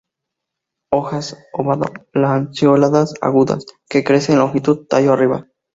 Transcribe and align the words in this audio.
Hojas 0.91 1.37
ovado-lanceoladas 1.53 3.13
agudas, 3.21 3.67
que 3.87 4.03
crece 4.03 4.33
en 4.33 4.39
longitud 4.39 4.87
tallo 4.87 5.13
arriba. 5.13 5.45